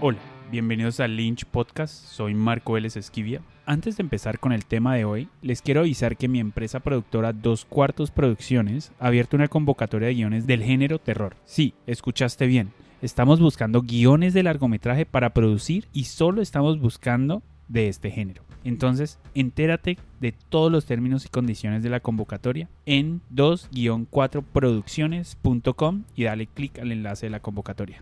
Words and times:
Hola, 0.00 0.18
bienvenidos 0.50 0.98
al 0.98 1.16
Lynch 1.16 1.44
Podcast, 1.46 2.06
soy 2.06 2.34
Marco 2.34 2.72
Vélez 2.72 2.96
Esquivia. 2.96 3.40
Antes 3.64 3.96
de 3.96 4.02
empezar 4.02 4.40
con 4.40 4.50
el 4.52 4.66
tema 4.66 4.96
de 4.96 5.04
hoy, 5.04 5.28
les 5.40 5.62
quiero 5.62 5.78
avisar 5.80 6.16
que 6.16 6.26
mi 6.28 6.40
empresa 6.40 6.80
productora 6.80 7.32
Dos 7.32 7.64
Cuartos 7.64 8.10
Producciones 8.10 8.90
ha 8.98 9.06
abierto 9.06 9.36
una 9.36 9.46
convocatoria 9.48 10.08
de 10.08 10.14
guiones 10.14 10.48
del 10.48 10.62
género 10.62 10.98
terror. 10.98 11.36
Sí, 11.44 11.74
escuchaste 11.86 12.46
bien. 12.46 12.72
Estamos 13.02 13.38
buscando 13.40 13.82
guiones 13.82 14.34
de 14.34 14.42
largometraje 14.42 15.06
para 15.06 15.30
producir 15.30 15.86
y 15.92 16.04
solo 16.04 16.42
estamos 16.42 16.80
buscando 16.80 17.44
de 17.68 17.88
este 17.88 18.10
género. 18.10 18.42
Entonces, 18.64 19.20
entérate 19.34 19.98
de 20.20 20.32
todos 20.32 20.72
los 20.72 20.86
términos 20.86 21.24
y 21.24 21.28
condiciones 21.28 21.84
de 21.84 21.90
la 21.90 22.00
convocatoria 22.00 22.68
en 22.84 23.20
2-4producciones.com 23.32 26.02
y 26.16 26.24
dale 26.24 26.46
clic 26.46 26.80
al 26.80 26.90
enlace 26.92 27.26
de 27.26 27.30
la 27.30 27.40
convocatoria. 27.40 28.00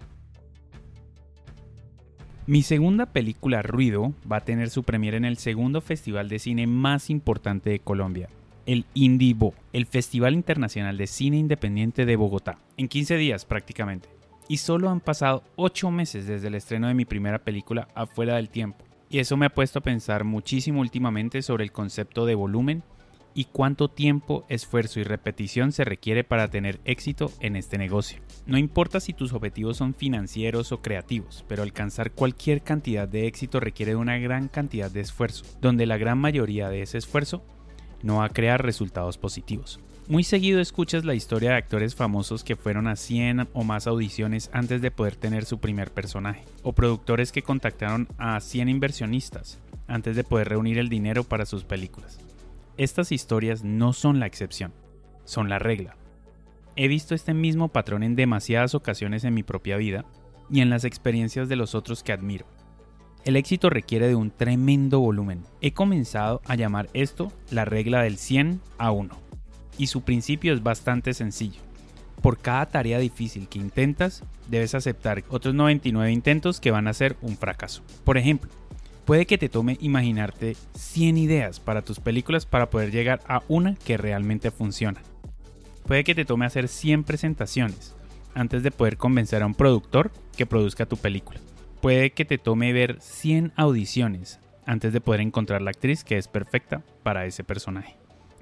Mi 2.44 2.64
segunda 2.64 3.06
película, 3.06 3.62
Ruido, 3.62 4.14
va 4.30 4.38
a 4.38 4.44
tener 4.44 4.68
su 4.68 4.82
premiere 4.82 5.16
en 5.16 5.24
el 5.24 5.36
segundo 5.36 5.80
festival 5.80 6.28
de 6.28 6.40
cine 6.40 6.66
más 6.66 7.08
importante 7.08 7.70
de 7.70 7.78
Colombia, 7.78 8.28
el 8.66 8.84
Indivo, 8.94 9.54
el 9.72 9.86
Festival 9.86 10.34
Internacional 10.34 10.98
de 10.98 11.06
Cine 11.06 11.36
Independiente 11.36 12.04
de 12.04 12.16
Bogotá, 12.16 12.58
en 12.76 12.88
15 12.88 13.16
días 13.16 13.44
prácticamente. 13.44 14.08
Y 14.48 14.56
solo 14.56 14.90
han 14.90 14.98
pasado 14.98 15.44
8 15.54 15.92
meses 15.92 16.26
desde 16.26 16.48
el 16.48 16.56
estreno 16.56 16.88
de 16.88 16.94
mi 16.94 17.04
primera 17.04 17.38
película, 17.38 17.86
Afuera 17.94 18.34
del 18.34 18.48
Tiempo. 18.48 18.84
Y 19.08 19.20
eso 19.20 19.36
me 19.36 19.46
ha 19.46 19.54
puesto 19.54 19.78
a 19.78 19.82
pensar 19.82 20.24
muchísimo 20.24 20.80
últimamente 20.80 21.42
sobre 21.42 21.62
el 21.62 21.70
concepto 21.70 22.26
de 22.26 22.34
volumen 22.34 22.82
y 23.34 23.46
cuánto 23.46 23.88
tiempo, 23.88 24.44
esfuerzo 24.48 25.00
y 25.00 25.04
repetición 25.04 25.72
se 25.72 25.84
requiere 25.84 26.24
para 26.24 26.48
tener 26.48 26.80
éxito 26.84 27.30
en 27.40 27.56
este 27.56 27.78
negocio. 27.78 28.20
No 28.46 28.58
importa 28.58 29.00
si 29.00 29.12
tus 29.12 29.32
objetivos 29.32 29.76
son 29.76 29.94
financieros 29.94 30.72
o 30.72 30.82
creativos, 30.82 31.44
pero 31.48 31.62
alcanzar 31.62 32.12
cualquier 32.12 32.62
cantidad 32.62 33.08
de 33.08 33.26
éxito 33.26 33.60
requiere 33.60 33.92
de 33.92 33.96
una 33.96 34.18
gran 34.18 34.48
cantidad 34.48 34.90
de 34.90 35.00
esfuerzo, 35.00 35.44
donde 35.60 35.86
la 35.86 35.98
gran 35.98 36.18
mayoría 36.18 36.68
de 36.68 36.82
ese 36.82 36.98
esfuerzo 36.98 37.42
no 38.02 38.16
va 38.16 38.26
a 38.26 38.30
crear 38.30 38.64
resultados 38.64 39.18
positivos. 39.18 39.80
Muy 40.08 40.24
seguido 40.24 40.60
escuchas 40.60 41.04
la 41.04 41.14
historia 41.14 41.50
de 41.50 41.56
actores 41.56 41.94
famosos 41.94 42.42
que 42.42 42.56
fueron 42.56 42.88
a 42.88 42.96
100 42.96 43.48
o 43.52 43.62
más 43.62 43.86
audiciones 43.86 44.50
antes 44.52 44.82
de 44.82 44.90
poder 44.90 45.14
tener 45.14 45.44
su 45.44 45.60
primer 45.60 45.92
personaje, 45.92 46.44
o 46.62 46.72
productores 46.72 47.30
que 47.30 47.42
contactaron 47.42 48.08
a 48.18 48.40
100 48.40 48.68
inversionistas 48.68 49.60
antes 49.86 50.16
de 50.16 50.24
poder 50.24 50.48
reunir 50.48 50.78
el 50.78 50.88
dinero 50.88 51.22
para 51.22 51.46
sus 51.46 51.64
películas. 51.64 52.18
Estas 52.78 53.12
historias 53.12 53.64
no 53.64 53.92
son 53.92 54.18
la 54.18 54.26
excepción, 54.26 54.72
son 55.24 55.50
la 55.50 55.58
regla. 55.58 55.94
He 56.74 56.88
visto 56.88 57.14
este 57.14 57.34
mismo 57.34 57.68
patrón 57.68 58.02
en 58.02 58.16
demasiadas 58.16 58.74
ocasiones 58.74 59.24
en 59.24 59.34
mi 59.34 59.42
propia 59.42 59.76
vida 59.76 60.06
y 60.50 60.60
en 60.60 60.70
las 60.70 60.84
experiencias 60.84 61.50
de 61.50 61.56
los 61.56 61.74
otros 61.74 62.02
que 62.02 62.12
admiro. 62.12 62.46
El 63.24 63.36
éxito 63.36 63.68
requiere 63.68 64.08
de 64.08 64.14
un 64.14 64.30
tremendo 64.30 65.00
volumen. 65.00 65.44
He 65.60 65.72
comenzado 65.72 66.40
a 66.46 66.54
llamar 66.54 66.88
esto 66.94 67.30
la 67.50 67.66
regla 67.66 68.02
del 68.02 68.16
100 68.16 68.60
a 68.78 68.90
1. 68.90 69.14
Y 69.76 69.88
su 69.88 70.02
principio 70.02 70.54
es 70.54 70.62
bastante 70.62 71.12
sencillo. 71.12 71.60
Por 72.22 72.38
cada 72.38 72.66
tarea 72.66 72.98
difícil 72.98 73.48
que 73.48 73.58
intentas, 73.58 74.24
debes 74.48 74.74
aceptar 74.74 75.24
otros 75.28 75.54
99 75.54 76.10
intentos 76.10 76.58
que 76.58 76.70
van 76.70 76.88
a 76.88 76.94
ser 76.94 77.16
un 77.20 77.36
fracaso. 77.36 77.82
Por 78.04 78.16
ejemplo, 78.16 78.50
Puede 79.04 79.26
que 79.26 79.36
te 79.36 79.48
tome 79.48 79.78
imaginarte 79.80 80.56
100 80.74 81.18
ideas 81.18 81.58
para 81.58 81.82
tus 81.82 81.98
películas 81.98 82.46
para 82.46 82.70
poder 82.70 82.92
llegar 82.92 83.20
a 83.26 83.42
una 83.48 83.74
que 83.74 83.96
realmente 83.96 84.52
funciona. 84.52 85.02
Puede 85.86 86.04
que 86.04 86.14
te 86.14 86.24
tome 86.24 86.46
hacer 86.46 86.68
100 86.68 87.02
presentaciones 87.02 87.96
antes 88.34 88.62
de 88.62 88.70
poder 88.70 88.96
convencer 88.96 89.42
a 89.42 89.46
un 89.46 89.54
productor 89.54 90.12
que 90.36 90.46
produzca 90.46 90.86
tu 90.86 90.96
película. 90.96 91.40
Puede 91.80 92.12
que 92.12 92.24
te 92.24 92.38
tome 92.38 92.72
ver 92.72 92.98
100 93.00 93.52
audiciones 93.56 94.38
antes 94.66 94.92
de 94.92 95.00
poder 95.00 95.20
encontrar 95.20 95.62
la 95.62 95.70
actriz 95.70 96.04
que 96.04 96.16
es 96.16 96.28
perfecta 96.28 96.82
para 97.02 97.26
ese 97.26 97.42
personaje. 97.42 97.96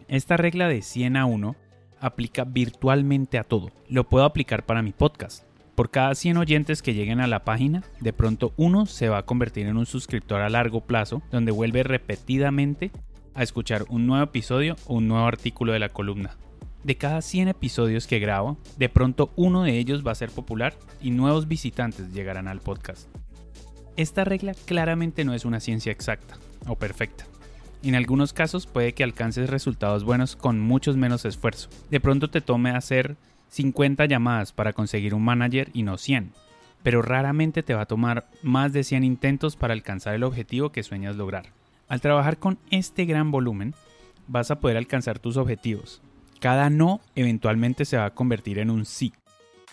Esta 0.09 0.37
regla 0.37 0.69
de 0.69 0.83
100 0.83 1.17
a 1.17 1.25
1 1.25 1.57
aplica 2.01 2.45
virtualmente 2.45 3.39
a 3.39 3.45
todo. 3.45 3.71
Lo 3.89 4.07
puedo 4.09 4.27
aplicar 4.27 4.67
para 4.67 4.83
mi 4.83 4.93
podcast 4.93 5.50
por 5.81 5.91
cada 5.91 6.15
100 6.15 6.37
oyentes 6.37 6.83
que 6.83 6.93
lleguen 6.93 7.23
a 7.23 7.27
la 7.27 7.43
página, 7.43 7.83
de 8.01 8.13
pronto 8.13 8.53
uno 8.59 8.85
se 8.85 9.09
va 9.09 9.17
a 9.17 9.25
convertir 9.25 9.67
en 9.67 9.79
un 9.79 9.87
suscriptor 9.87 10.43
a 10.43 10.51
largo 10.51 10.83
plazo, 10.83 11.23
donde 11.31 11.53
vuelve 11.53 11.83
repetidamente 11.83 12.91
a 13.33 13.43
escuchar 13.43 13.87
un 13.89 14.07
nuevo 14.07 14.23
episodio 14.23 14.77
o 14.85 14.97
un 14.97 15.09
nuevo 15.09 15.25
artículo 15.25 15.73
de 15.73 15.79
la 15.79 15.89
columna. 15.89 16.37
De 16.85 16.97
cada 16.97 17.23
100 17.23 17.49
episodios 17.49 18.07
que 18.07 18.19
grabo, 18.19 18.59
de 18.77 18.91
pronto 18.91 19.33
uno 19.37 19.63
de 19.63 19.79
ellos 19.79 20.07
va 20.07 20.13
a 20.13 20.17
ser 20.17 20.29
popular 20.29 20.75
y 21.01 21.13
nuevos 21.13 21.49
visitantes 21.49 22.13
llegarán 22.13 22.47
al 22.47 22.61
podcast. 22.61 23.09
Esta 23.97 24.25
regla 24.25 24.53
claramente 24.67 25.25
no 25.25 25.33
es 25.33 25.47
una 25.47 25.61
ciencia 25.61 25.93
exacta 25.93 26.37
o 26.67 26.77
perfecta. 26.77 27.25
En 27.83 27.95
algunos 27.95 28.35
casos 28.35 28.67
puede 28.67 28.93
que 28.93 29.03
alcances 29.03 29.49
resultados 29.49 30.05
buenos 30.05 30.37
con 30.37 30.61
muchos 30.61 30.99
menos 30.99 31.25
esfuerzo. 31.25 31.71
De 31.91 32.01
pronto 32.01 32.29
te 32.29 32.43
tome 32.43 32.69
hacer 32.69 33.17
50 33.51 34.07
llamadas 34.07 34.53
para 34.53 34.73
conseguir 34.73 35.15
un 35.15 35.23
manager 35.23 35.71
y 35.73 35.83
no 35.83 35.99
100, 35.99 36.33
pero 36.83 37.03
raramente 37.03 37.63
te 37.63 37.75
va 37.75 37.83
a 37.83 37.87
tomar 37.87 38.29
más 38.43 38.73
de 38.73 38.85
100 38.85 39.05
intentos 39.05 39.57
para 39.57 39.75
alcanzar 39.75 40.15
el 40.15 40.25
objetivo 40.25 40.71
que 40.71 40.83
sueñas 40.83 41.17
lograr. 41.17 41.47
Al 41.89 42.01
trabajar 42.01 42.39
con 42.39 42.59
este 42.71 43.05
gran 43.05 43.31
volumen, 43.31 43.75
vas 44.29 44.51
a 44.51 44.61
poder 44.61 44.77
alcanzar 44.77 45.19
tus 45.19 45.37
objetivos. 45.37 46.01
Cada 46.39 46.71
no 46.71 47.01
eventualmente 47.17 47.85
se 47.85 47.97
va 47.97 48.07
a 48.07 48.15
convertir 48.15 48.59
en 48.59 48.71
un 48.71 48.87
sí. 48.87 49.13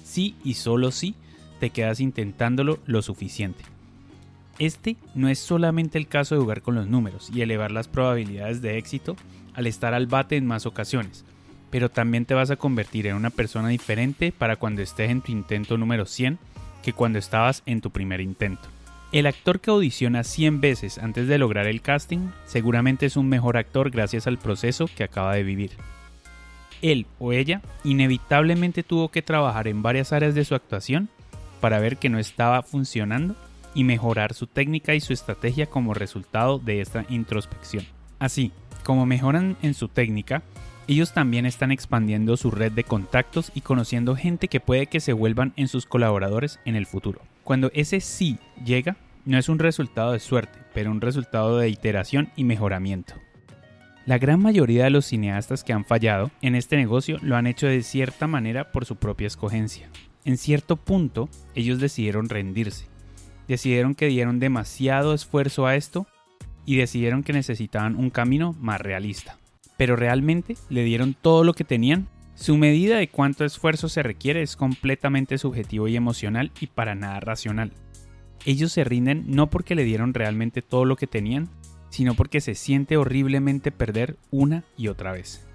Sí 0.03 0.35
y 0.43 0.55
solo 0.55 0.91
sí 0.91 1.15
te 1.59 1.69
quedas 1.69 1.99
intentándolo 1.99 2.79
lo 2.85 3.01
suficiente. 3.01 3.63
Este 4.59 4.97
no 5.13 5.29
es 5.29 5.37
solamente 5.37 5.97
el 5.97 6.07
caso 6.07 6.35
de 6.35 6.41
jugar 6.41 6.61
con 6.63 6.75
los 6.75 6.87
números 6.87 7.29
y 7.33 7.41
elevar 7.41 7.71
las 7.71 7.87
probabilidades 7.87 8.61
de 8.61 8.77
éxito 8.77 9.15
al 9.53 9.67
estar 9.67 9.93
al 9.93 10.07
bate 10.07 10.35
en 10.35 10.47
más 10.47 10.65
ocasiones, 10.65 11.25
pero 11.69 11.89
también 11.89 12.25
te 12.25 12.33
vas 12.33 12.51
a 12.51 12.55
convertir 12.55 13.07
en 13.07 13.15
una 13.15 13.29
persona 13.29 13.69
diferente 13.69 14.31
para 14.31 14.55
cuando 14.55 14.81
estés 14.81 15.09
en 15.09 15.21
tu 15.21 15.31
intento 15.31 15.77
número 15.77 16.05
100 16.05 16.39
que 16.83 16.93
cuando 16.93 17.19
estabas 17.19 17.63
en 17.65 17.81
tu 17.81 17.91
primer 17.91 18.21
intento. 18.21 18.67
El 19.11 19.25
actor 19.25 19.59
que 19.59 19.71
audiciona 19.71 20.23
100 20.23 20.59
veces 20.59 20.97
antes 20.97 21.27
de 21.27 21.37
lograr 21.37 21.67
el 21.67 21.81
casting 21.81 22.29
seguramente 22.45 23.05
es 23.05 23.15
un 23.15 23.29
mejor 23.29 23.57
actor 23.57 23.89
gracias 23.89 24.27
al 24.27 24.37
proceso 24.37 24.89
que 24.93 25.03
acaba 25.03 25.33
de 25.33 25.43
vivir. 25.43 25.71
Él 26.81 27.07
o 27.17 27.31
ella 27.31 27.61
inevitablemente 27.83 28.83
tuvo 28.83 29.09
que 29.09 29.21
trabajar 29.21 29.67
en 29.67 29.81
varias 29.81 30.13
áreas 30.13 30.35
de 30.35 30.45
su 30.45 30.55
actuación 30.55 31.09
para 31.61 31.79
ver 31.79 31.97
que 31.97 32.09
no 32.09 32.19
estaba 32.19 32.61
funcionando 32.63 33.35
y 33.73 33.83
mejorar 33.83 34.33
su 34.33 34.47
técnica 34.47 34.93
y 34.93 34.99
su 34.99 35.13
estrategia 35.13 35.67
como 35.67 35.93
resultado 35.93 36.59
de 36.59 36.81
esta 36.81 37.05
introspección. 37.09 37.85
Así, 38.19 38.51
como 38.83 39.05
mejoran 39.05 39.57
en 39.61 39.73
su 39.73 39.87
técnica, 39.87 40.43
ellos 40.87 41.13
también 41.13 41.45
están 41.45 41.71
expandiendo 41.71 42.37
su 42.37 42.49
red 42.49 42.71
de 42.71 42.85
contactos 42.85 43.51
y 43.53 43.61
conociendo 43.61 44.15
gente 44.15 44.47
que 44.47 44.61
puede 44.61 44.87
que 44.87 45.01
se 45.01 45.11
vuelvan 45.11 45.51
en 45.57 45.67
sus 45.67 45.85
colaboradores 45.85 46.59
en 46.63 46.77
el 46.77 46.85
futuro. 46.85 47.21
Cuando 47.43 47.69
ese 47.73 47.99
sí 47.99 48.37
llega, 48.63 48.95
no 49.25 49.37
es 49.37 49.49
un 49.49 49.59
resultado 49.59 50.13
de 50.13 50.19
suerte, 50.19 50.59
pero 50.73 50.89
un 50.89 51.01
resultado 51.01 51.57
de 51.57 51.67
iteración 51.67 52.29
y 52.37 52.45
mejoramiento. 52.45 53.15
La 54.05 54.17
gran 54.17 54.41
mayoría 54.41 54.85
de 54.85 54.89
los 54.89 55.05
cineastas 55.05 55.65
que 55.65 55.73
han 55.73 55.83
fallado 55.83 56.31
en 56.41 56.55
este 56.55 56.77
negocio 56.77 57.17
lo 57.21 57.35
han 57.35 57.47
hecho 57.47 57.67
de 57.67 57.83
cierta 57.83 58.25
manera 58.25 58.71
por 58.71 58.85
su 58.85 58.95
propia 58.95 59.27
escogencia. 59.27 59.89
En 60.23 60.37
cierto 60.37 60.77
punto, 60.77 61.27
ellos 61.55 61.81
decidieron 61.81 62.29
rendirse. 62.29 62.85
Decidieron 63.49 63.95
que 63.95 64.07
dieron 64.07 64.39
demasiado 64.39 65.13
esfuerzo 65.13 65.65
a 65.65 65.75
esto 65.75 66.07
y 66.65 66.77
decidieron 66.77 67.23
que 67.23 67.33
necesitaban 67.33 67.97
un 67.97 68.09
camino 68.09 68.55
más 68.59 68.79
realista 68.79 69.37
pero 69.77 69.95
realmente 69.95 70.57
le 70.69 70.83
dieron 70.83 71.13
todo 71.13 71.43
lo 71.43 71.53
que 71.53 71.63
tenían. 71.63 72.07
Su 72.35 72.57
medida 72.57 72.97
de 72.97 73.07
cuánto 73.07 73.45
esfuerzo 73.45 73.89
se 73.89 74.03
requiere 74.03 74.41
es 74.41 74.55
completamente 74.55 75.37
subjetivo 75.37 75.87
y 75.87 75.95
emocional 75.95 76.51
y 76.59 76.67
para 76.67 76.95
nada 76.95 77.19
racional. 77.19 77.71
Ellos 78.45 78.71
se 78.71 78.83
rinden 78.83 79.25
no 79.27 79.49
porque 79.49 79.75
le 79.75 79.83
dieron 79.83 80.13
realmente 80.13 80.61
todo 80.61 80.85
lo 80.85 80.95
que 80.95 81.07
tenían, 81.07 81.49
sino 81.89 82.13
porque 82.13 82.41
se 82.41 82.55
siente 82.55 82.97
horriblemente 82.97 83.71
perder 83.71 84.17
una 84.29 84.63
y 84.77 84.87
otra 84.87 85.11
vez. 85.11 85.47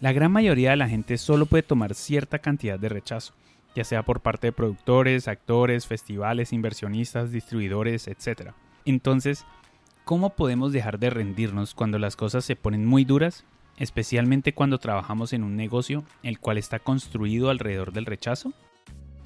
La 0.00 0.12
gran 0.12 0.30
mayoría 0.30 0.70
de 0.70 0.76
la 0.76 0.88
gente 0.88 1.16
solo 1.16 1.46
puede 1.46 1.62
tomar 1.62 1.94
cierta 1.94 2.38
cantidad 2.38 2.78
de 2.78 2.88
rechazo, 2.88 3.34
ya 3.74 3.82
sea 3.82 4.02
por 4.02 4.20
parte 4.20 4.48
de 4.48 4.52
productores, 4.52 5.26
actores, 5.26 5.86
festivales, 5.86 6.52
inversionistas, 6.52 7.32
distribuidores, 7.32 8.06
etc. 8.06 8.52
Entonces, 8.84 9.44
¿Cómo 10.06 10.30
podemos 10.30 10.72
dejar 10.72 11.00
de 11.00 11.10
rendirnos 11.10 11.74
cuando 11.74 11.98
las 11.98 12.14
cosas 12.14 12.44
se 12.44 12.54
ponen 12.54 12.86
muy 12.86 13.04
duras, 13.04 13.42
especialmente 13.76 14.54
cuando 14.54 14.78
trabajamos 14.78 15.32
en 15.32 15.42
un 15.42 15.56
negocio 15.56 16.04
el 16.22 16.38
cual 16.38 16.58
está 16.58 16.78
construido 16.78 17.50
alrededor 17.50 17.92
del 17.92 18.06
rechazo? 18.06 18.52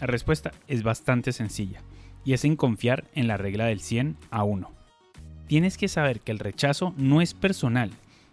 La 0.01 0.07
respuesta 0.07 0.53
es 0.69 0.83
bastante 0.83 1.33
sencilla, 1.33 1.83
y 2.25 2.33
es 2.33 2.47
en 2.47 2.57
confiar 2.57 3.05
en 3.15 3.29
la 3.29 3.37
regla 3.37 3.67
del 3.67 3.81
100 3.81 4.17
a 4.31 4.43
1. 4.43 4.73
Tienes 5.47 5.77
que 5.77 5.87
saber 5.87 6.21
que 6.21 6.33
el 6.33 6.39
rechazo 6.39 6.95
no 6.97 7.21
es 7.21 7.35
personal 7.35 7.91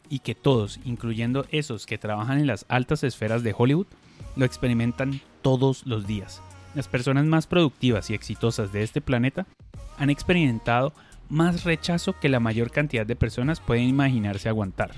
y 0.08 0.20
que 0.20 0.34
todos, 0.34 0.80
incluyendo 0.86 1.46
esos 1.52 1.86
que 1.86 1.98
trabajan 1.98 2.40
en 2.40 2.48
las 2.48 2.66
altas 2.70 3.04
esferas 3.04 3.44
de 3.44 3.54
Hollywood, 3.58 3.88
lo 4.38 4.46
experimentan 4.46 5.20
todos 5.42 5.86
los 5.86 6.08
días. 6.08 6.42
Las 6.76 6.88
personas 6.88 7.26
más 7.26 7.46
productivas 7.46 8.10
y 8.10 8.14
exitosas 8.14 8.72
de 8.72 8.84
este 8.84 9.02
planeta 9.02 9.46
han 9.98 10.10
experimentado 10.10 10.94
más 11.30 11.64
rechazo 11.64 12.20
que 12.20 12.30
la 12.30 12.40
mayor 12.40 12.72
cantidad 12.72 13.06
de 13.06 13.16
personas 13.16 13.60
pueden 13.60 13.86
imaginarse 13.86 14.50
aguantar. 14.50 14.92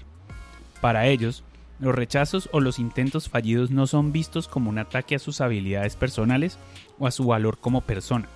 Para 0.81 1.07
ellos, 1.07 1.43
los 1.79 1.95
rechazos 1.95 2.49
o 2.51 2.59
los 2.59 2.79
intentos 2.79 3.29
fallidos 3.29 3.71
no 3.71 3.87
son 3.87 4.11
vistos 4.11 4.47
como 4.47 4.69
un 4.69 4.79
ataque 4.79 5.15
a 5.15 5.19
sus 5.19 5.41
habilidades 5.41 5.95
personales 5.95 6.57
o 6.97 7.07
a 7.07 7.11
su 7.11 7.25
valor 7.25 7.57
como 7.57 7.81
persona. 7.81 8.27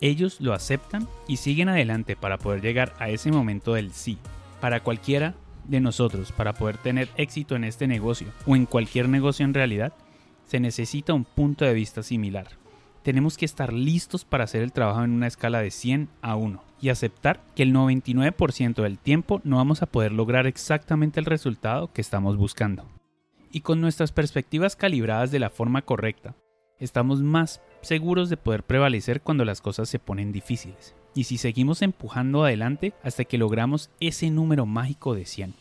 Ellos 0.00 0.40
lo 0.40 0.52
aceptan 0.52 1.08
y 1.28 1.36
siguen 1.36 1.68
adelante 1.68 2.16
para 2.16 2.38
poder 2.38 2.60
llegar 2.60 2.92
a 2.98 3.08
ese 3.08 3.30
momento 3.30 3.74
del 3.74 3.92
sí. 3.92 4.18
Para 4.60 4.82
cualquiera 4.82 5.34
de 5.64 5.80
nosotros, 5.80 6.32
para 6.32 6.54
poder 6.54 6.76
tener 6.76 7.08
éxito 7.16 7.54
en 7.54 7.64
este 7.64 7.86
negocio 7.86 8.28
o 8.46 8.56
en 8.56 8.66
cualquier 8.66 9.08
negocio 9.08 9.44
en 9.44 9.54
realidad, 9.54 9.92
se 10.44 10.58
necesita 10.58 11.14
un 11.14 11.24
punto 11.24 11.64
de 11.64 11.74
vista 11.74 12.02
similar. 12.02 12.61
Tenemos 13.02 13.36
que 13.36 13.44
estar 13.44 13.72
listos 13.72 14.24
para 14.24 14.44
hacer 14.44 14.62
el 14.62 14.72
trabajo 14.72 15.02
en 15.02 15.10
una 15.10 15.26
escala 15.26 15.60
de 15.60 15.72
100 15.72 16.08
a 16.20 16.36
1 16.36 16.62
y 16.80 16.88
aceptar 16.88 17.40
que 17.56 17.64
el 17.64 17.74
99% 17.74 18.82
del 18.82 18.98
tiempo 18.98 19.40
no 19.42 19.56
vamos 19.56 19.82
a 19.82 19.86
poder 19.86 20.12
lograr 20.12 20.46
exactamente 20.46 21.18
el 21.18 21.26
resultado 21.26 21.92
que 21.92 22.00
estamos 22.00 22.36
buscando. 22.36 22.86
Y 23.50 23.60
con 23.60 23.80
nuestras 23.80 24.12
perspectivas 24.12 24.76
calibradas 24.76 25.30
de 25.32 25.40
la 25.40 25.50
forma 25.50 25.82
correcta, 25.82 26.36
estamos 26.78 27.22
más 27.22 27.60
seguros 27.80 28.30
de 28.30 28.36
poder 28.36 28.62
prevalecer 28.62 29.20
cuando 29.20 29.44
las 29.44 29.60
cosas 29.60 29.88
se 29.88 29.98
ponen 29.98 30.30
difíciles. 30.30 30.94
Y 31.14 31.24
si 31.24 31.38
seguimos 31.38 31.82
empujando 31.82 32.44
adelante 32.44 32.94
hasta 33.02 33.24
que 33.24 33.36
logramos 33.36 33.90
ese 34.00 34.30
número 34.30 34.64
mágico 34.64 35.14
de 35.14 35.26
100. 35.26 35.54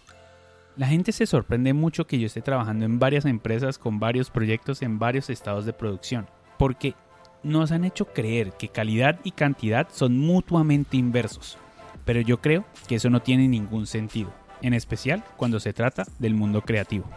La 0.78 0.88
gente 0.88 1.12
se 1.12 1.26
sorprende 1.26 1.74
mucho 1.74 2.08
que 2.08 2.18
yo 2.20 2.28
esté 2.28 2.42
trabajando 2.42 2.86
en 2.86 3.00
varias 3.00 3.26
empresas 3.26 3.78
con 3.78 4.00
varios 4.00 4.30
proyectos 4.30 4.82
en 4.82 5.00
varios 5.00 5.30
estados 5.30 5.66
de 5.66 5.74
producción, 5.74 6.28
porque 6.58 6.96
nos 7.44 7.72
han 7.72 7.86
hecho 7.86 8.06
creer 8.06 8.54
que 8.54 8.70
calidad 8.70 9.20
y 9.24 9.32
cantidad 9.32 9.88
son 9.92 10.18
mutuamente 10.18 10.98
inversos. 10.98 11.58
Pero 12.06 12.22
yo 12.22 12.42
creo 12.42 12.66
que 12.88 12.96
eso 12.96 13.10
no 13.10 13.22
tiene 13.22 13.48
ningún 13.48 13.88
sentido, 13.88 14.34
en 14.62 14.74
especial 14.74 15.24
cuando 15.38 15.60
se 15.60 15.74
trata 15.74 16.06
del 16.20 16.34
mundo 16.34 16.62
creativo. 16.62 17.10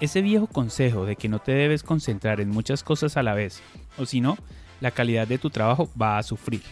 Ese 0.00 0.22
viejo 0.22 0.46
consejo 0.46 1.06
de 1.06 1.16
que 1.16 1.28
no 1.28 1.40
te 1.40 1.52
debes 1.52 1.82
concentrar 1.82 2.40
en 2.40 2.50
muchas 2.50 2.82
cosas 2.82 3.16
a 3.16 3.22
la 3.22 3.34
vez, 3.34 3.62
o 3.96 4.06
si 4.06 4.20
no, 4.20 4.36
la 4.80 4.92
calidad 4.92 5.26
de 5.26 5.38
tu 5.38 5.50
trabajo 5.50 5.90
va 6.00 6.18
a 6.18 6.22
sufrir. 6.22 6.62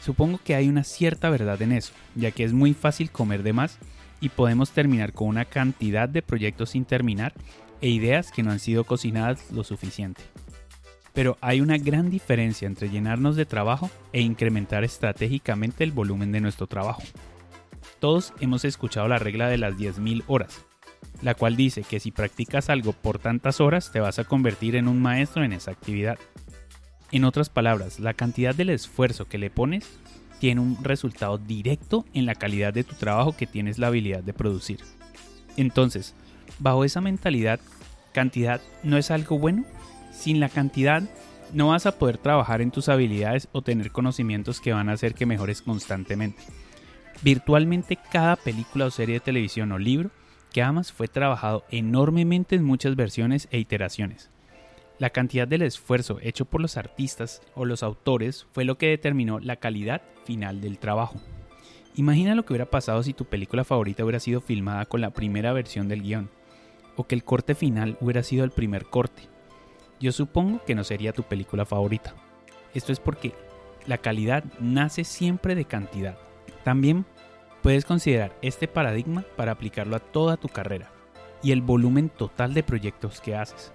Supongo 0.00 0.38
que 0.42 0.54
hay 0.54 0.68
una 0.68 0.84
cierta 0.84 1.30
verdad 1.30 1.60
en 1.62 1.72
eso, 1.72 1.92
ya 2.14 2.30
que 2.30 2.44
es 2.44 2.52
muy 2.52 2.74
fácil 2.74 3.10
comer 3.10 3.42
de 3.42 3.52
más 3.52 3.78
y 4.20 4.28
podemos 4.28 4.70
terminar 4.70 5.12
con 5.12 5.28
una 5.28 5.44
cantidad 5.44 6.08
de 6.08 6.22
proyectos 6.22 6.70
sin 6.70 6.84
terminar 6.84 7.32
e 7.80 7.88
ideas 7.88 8.30
que 8.30 8.42
no 8.42 8.52
han 8.52 8.60
sido 8.60 8.84
cocinadas 8.84 9.50
lo 9.50 9.64
suficiente. 9.64 10.22
Pero 11.12 11.36
hay 11.40 11.60
una 11.60 11.78
gran 11.78 12.10
diferencia 12.10 12.66
entre 12.66 12.88
llenarnos 12.88 13.36
de 13.36 13.46
trabajo 13.46 13.90
e 14.12 14.20
incrementar 14.20 14.84
estratégicamente 14.84 15.84
el 15.84 15.92
volumen 15.92 16.32
de 16.32 16.40
nuestro 16.40 16.66
trabajo. 16.66 17.02
Todos 18.00 18.32
hemos 18.40 18.64
escuchado 18.64 19.08
la 19.08 19.18
regla 19.18 19.48
de 19.48 19.58
las 19.58 19.74
10.000 19.74 20.24
horas, 20.26 20.64
la 21.20 21.34
cual 21.34 21.56
dice 21.56 21.82
que 21.82 22.00
si 22.00 22.10
practicas 22.10 22.70
algo 22.70 22.92
por 22.92 23.18
tantas 23.18 23.60
horas 23.60 23.92
te 23.92 24.00
vas 24.00 24.18
a 24.18 24.24
convertir 24.24 24.76
en 24.76 24.88
un 24.88 25.00
maestro 25.00 25.44
en 25.44 25.52
esa 25.52 25.70
actividad. 25.70 26.18
En 27.12 27.24
otras 27.24 27.50
palabras, 27.50 28.00
la 28.00 28.14
cantidad 28.14 28.54
del 28.54 28.70
esfuerzo 28.70 29.26
que 29.26 29.38
le 29.38 29.50
pones 29.50 29.86
tiene 30.40 30.60
un 30.60 30.82
resultado 30.82 31.38
directo 31.38 32.04
en 32.14 32.26
la 32.26 32.34
calidad 32.34 32.72
de 32.72 32.84
tu 32.84 32.96
trabajo 32.96 33.36
que 33.36 33.46
tienes 33.46 33.78
la 33.78 33.88
habilidad 33.88 34.24
de 34.24 34.32
producir. 34.32 34.80
Entonces, 35.56 36.14
bajo 36.58 36.84
esa 36.84 37.00
mentalidad, 37.00 37.60
cantidad 38.12 38.60
no 38.82 38.96
es 38.96 39.10
algo 39.10 39.38
bueno. 39.38 39.64
Sin 40.12 40.38
la 40.38 40.48
cantidad, 40.48 41.02
no 41.52 41.68
vas 41.68 41.86
a 41.86 41.98
poder 41.98 42.18
trabajar 42.18 42.60
en 42.62 42.70
tus 42.70 42.88
habilidades 42.88 43.48
o 43.52 43.62
tener 43.62 43.90
conocimientos 43.90 44.60
que 44.60 44.72
van 44.72 44.88
a 44.88 44.92
hacer 44.92 45.14
que 45.14 45.26
mejores 45.26 45.62
constantemente. 45.62 46.42
Virtualmente 47.22 47.98
cada 48.10 48.36
película 48.36 48.86
o 48.86 48.90
serie 48.90 49.14
de 49.14 49.20
televisión 49.20 49.72
o 49.72 49.78
libro 49.78 50.10
que 50.52 50.62
amas 50.62 50.92
fue 50.92 51.08
trabajado 51.08 51.64
enormemente 51.70 52.56
en 52.56 52.64
muchas 52.64 52.94
versiones 52.94 53.48
e 53.50 53.58
iteraciones. 53.58 54.30
La 54.98 55.10
cantidad 55.10 55.48
del 55.48 55.62
esfuerzo 55.62 56.18
hecho 56.20 56.44
por 56.44 56.60
los 56.60 56.76
artistas 56.76 57.42
o 57.54 57.64
los 57.64 57.82
autores 57.82 58.46
fue 58.52 58.64
lo 58.64 58.78
que 58.78 58.88
determinó 58.88 59.40
la 59.40 59.56
calidad 59.56 60.02
final 60.24 60.60
del 60.60 60.78
trabajo. 60.78 61.20
Imagina 61.96 62.34
lo 62.34 62.44
que 62.44 62.52
hubiera 62.52 62.70
pasado 62.70 63.02
si 63.02 63.12
tu 63.12 63.24
película 63.24 63.64
favorita 63.64 64.04
hubiera 64.04 64.20
sido 64.20 64.40
filmada 64.40 64.86
con 64.86 65.00
la 65.00 65.10
primera 65.10 65.52
versión 65.52 65.88
del 65.88 66.02
guion, 66.02 66.30
o 66.96 67.04
que 67.04 67.14
el 67.14 67.24
corte 67.24 67.54
final 67.54 67.96
hubiera 68.00 68.22
sido 68.22 68.44
el 68.44 68.50
primer 68.50 68.84
corte. 68.86 69.31
Yo 70.02 70.12
supongo 70.12 70.62
que 70.66 70.74
no 70.74 70.84
sería 70.84 71.14
tu 71.14 71.22
película 71.22 71.64
favorita. 71.64 72.14
Esto 72.74 72.92
es 72.92 73.00
porque 73.00 73.32
la 73.86 73.96
calidad 73.96 74.44
nace 74.60 75.04
siempre 75.04 75.54
de 75.54 75.64
cantidad. 75.64 76.18
También 76.62 77.06
Puedes 77.62 77.84
considerar 77.84 78.36
este 78.42 78.66
paradigma 78.66 79.24
para 79.36 79.52
aplicarlo 79.52 79.94
a 79.94 80.00
toda 80.00 80.36
tu 80.36 80.48
carrera 80.48 80.90
y 81.44 81.52
el 81.52 81.62
volumen 81.62 82.08
total 82.08 82.54
de 82.54 82.64
proyectos 82.64 83.20
que 83.20 83.36
haces. 83.36 83.72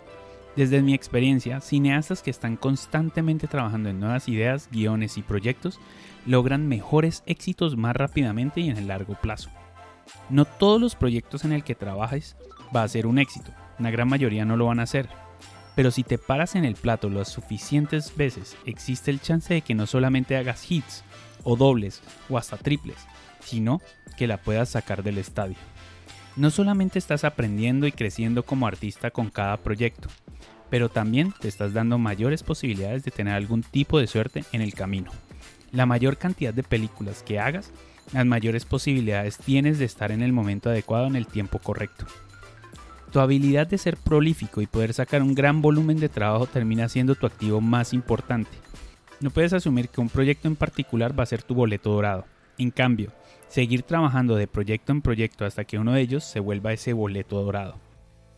Desde 0.58 0.82
mi 0.82 0.94
experiencia, 0.94 1.62
cineastas 1.62 2.22
que 2.22 2.32
están 2.32 2.58
constantemente 2.58 3.48
trabajando 3.48 3.88
en 3.88 4.02
nuevas 4.02 4.28
ideas, 4.28 4.68
guiones 4.72 5.18
y 5.18 5.22
proyectos 5.22 5.80
logran 6.26 6.68
mejores 6.68 7.24
éxitos 7.28 7.78
más 7.78 7.96
rápidamente 7.96 8.60
y 8.60 8.70
en 8.70 8.76
el 8.76 8.88
largo 8.88 9.16
plazo. 9.22 9.50
No 10.30 10.44
todos 10.44 10.82
los 10.82 10.96
proyectos 10.96 11.46
en 11.46 11.54
el 11.54 11.64
que 11.64 11.76
trabajes 11.76 12.36
va 12.76 12.84
a 12.84 12.88
ser 12.90 13.08
un 13.08 13.20
éxito, 13.20 13.52
una 13.80 13.92
gran 13.92 14.10
mayoría 14.10 14.44
no 14.44 14.58
lo 14.58 14.66
van 14.66 14.82
a 14.82 14.84
hacer. 14.84 15.08
Pero 15.78 15.92
si 15.92 16.02
te 16.02 16.18
paras 16.18 16.56
en 16.56 16.66
el 16.66 16.74
plato 16.74 17.08
las 17.08 17.30
suficientes 17.30 18.18
veces, 18.18 18.58
existe 18.66 19.12
el 19.12 19.22
chance 19.22 19.54
de 19.54 19.62
que 19.62 19.76
no 19.76 19.86
solamente 19.86 20.36
hagas 20.36 20.72
hits, 20.72 21.04
o 21.44 21.56
dobles, 21.56 22.02
o 22.30 22.40
hasta 22.40 22.58
triples, 22.58 22.98
sino 23.42 23.80
que 24.18 24.26
la 24.26 24.38
puedas 24.38 24.70
sacar 24.70 25.04
del 25.04 25.20
estadio. 25.20 25.56
No 26.36 26.50
solamente 26.50 26.98
estás 26.98 27.24
aprendiendo 27.24 27.86
y 27.86 27.92
creciendo 27.92 28.44
como 28.44 28.66
artista 28.66 29.12
con 29.12 29.30
cada 29.30 29.58
proyecto, 29.58 30.10
pero 30.72 30.90
también 30.90 31.32
te 31.40 31.48
estás 31.48 31.74
dando 31.74 32.00
mayores 32.00 32.42
posibilidades 32.42 33.04
de 33.04 33.12
tener 33.12 33.36
algún 33.36 33.62
tipo 33.62 34.00
de 34.00 34.08
suerte 34.08 34.46
en 34.54 34.64
el 34.64 34.74
camino. 34.74 35.12
La 35.72 35.86
mayor 35.86 36.18
cantidad 36.18 36.56
de 36.56 36.64
películas 36.64 37.22
que 37.22 37.40
hagas, 37.40 37.72
las 38.14 38.26
mayores 38.26 38.66
posibilidades 38.66 39.38
tienes 39.38 39.78
de 39.78 39.86
estar 39.86 40.12
en 40.12 40.24
el 40.24 40.34
momento 40.34 40.72
adecuado 40.72 41.06
en 41.06 41.16
el 41.16 41.28
tiempo 41.28 41.60
correcto. 41.60 42.08
Tu 43.12 43.20
habilidad 43.20 43.68
de 43.68 43.78
ser 43.78 43.98
prolífico 43.98 44.62
y 44.62 44.68
poder 44.68 44.94
sacar 44.94 45.24
un 45.24 45.34
gran 45.34 45.62
volumen 45.62 46.00
de 46.00 46.10
trabajo 46.10 46.46
termina 46.46 46.90
siendo 46.90 47.16
tu 47.16 47.26
activo 47.26 47.62
más 47.62 47.94
importante. 47.94 48.52
No 49.20 49.30
puedes 49.30 49.54
asumir 49.54 49.90
que 49.90 50.02
un 50.02 50.10
proyecto 50.10 50.48
en 50.48 50.56
particular 50.56 51.18
va 51.18 51.24
a 51.24 51.28
ser 51.28 51.42
tu 51.42 51.56
boleto 51.56 51.92
dorado. 51.92 52.26
En 52.58 52.70
cambio, 52.70 53.12
seguir 53.48 53.84
trabajando 53.84 54.36
de 54.36 54.48
proyecto 54.48 54.92
en 54.92 55.02
proyecto 55.02 55.46
hasta 55.46 55.64
que 55.64 55.80
uno 55.80 55.94
de 55.94 56.02
ellos 56.02 56.24
se 56.24 56.40
vuelva 56.40 56.74
ese 56.74 56.94
boleto 56.94 57.42
dorado. 57.42 57.76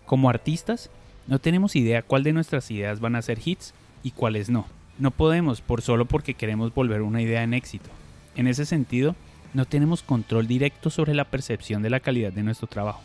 Como 0.05 0.29
artistas, 0.29 0.89
no 1.27 1.39
tenemos 1.39 1.75
idea 1.75 2.01
cuál 2.01 2.23
de 2.23 2.33
nuestras 2.33 2.69
ideas 2.71 2.99
van 2.99 3.15
a 3.15 3.21
ser 3.21 3.39
hits 3.43 3.73
y 4.03 4.11
cuáles 4.11 4.49
no. 4.49 4.65
No 4.97 5.11
podemos 5.11 5.61
por 5.61 5.81
solo 5.81 6.05
porque 6.05 6.33
queremos 6.33 6.73
volver 6.73 7.01
una 7.01 7.21
idea 7.21 7.43
en 7.43 7.53
éxito. 7.53 7.89
En 8.35 8.47
ese 8.47 8.65
sentido, 8.65 9.15
no 9.53 9.65
tenemos 9.65 10.03
control 10.03 10.47
directo 10.47 10.89
sobre 10.89 11.13
la 11.13 11.25
percepción 11.25 11.81
de 11.81 11.89
la 11.89 11.99
calidad 11.99 12.31
de 12.31 12.43
nuestro 12.43 12.67
trabajo. 12.67 13.01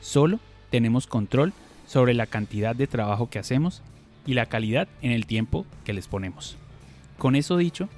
Solo 0.00 0.38
tenemos 0.70 1.06
control 1.06 1.52
sobre 1.86 2.14
la 2.14 2.26
cantidad 2.26 2.76
de 2.76 2.86
trabajo 2.86 3.30
que 3.30 3.38
hacemos 3.38 3.82
y 4.26 4.34
la 4.34 4.46
calidad 4.46 4.88
en 5.02 5.12
el 5.12 5.26
tiempo 5.26 5.64
que 5.84 5.92
les 5.92 6.06
ponemos. 6.06 6.56
Con 7.16 7.34
eso 7.34 7.56
dicho, 7.56 7.88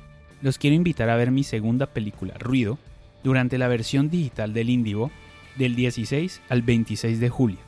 los 0.42 0.58
quiero 0.58 0.76
invitar 0.76 1.10
a 1.10 1.16
ver 1.16 1.30
mi 1.30 1.44
segunda 1.44 1.86
película, 1.86 2.34
Ruido, 2.38 2.78
durante 3.22 3.58
la 3.58 3.68
versión 3.68 4.10
digital 4.10 4.54
del 4.54 4.70
Indivo 4.70 5.10
del 5.56 5.74
16 5.74 6.40
al 6.48 6.62
26 6.62 7.20
de 7.20 7.28
julio. 7.28 7.58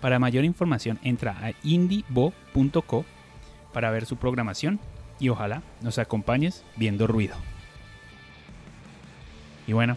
Para 0.00 0.18
mayor 0.18 0.44
información 0.44 0.98
entra 1.02 1.36
a 1.40 1.52
indivo.co 1.62 3.04
para 3.72 3.90
ver 3.90 4.04
su 4.04 4.16
programación 4.16 4.80
y 5.20 5.28
ojalá 5.28 5.62
nos 5.80 5.98
acompañes 5.98 6.64
viendo 6.76 7.06
ruido. 7.06 7.36
Y 9.66 9.72
bueno, 9.72 9.96